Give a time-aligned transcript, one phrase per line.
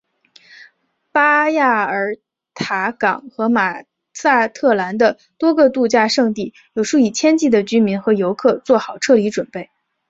[1.11, 2.15] 巴亚尔
[2.55, 3.83] 塔港和马
[4.15, 9.69] 萨特兰的多个度假胜地有数以千计的居民和游客做好撤离准备。